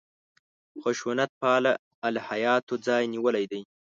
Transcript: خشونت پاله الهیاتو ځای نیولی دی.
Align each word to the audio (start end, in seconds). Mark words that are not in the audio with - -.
خشونت 0.81 1.31
پاله 1.41 1.71
الهیاتو 2.07 2.73
ځای 2.87 3.03
نیولی 3.13 3.45
دی. 3.51 3.61